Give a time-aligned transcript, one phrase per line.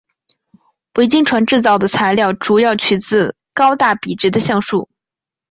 [0.95, 4.89] 维京船制造的材料主要取自高大笔直的橡树。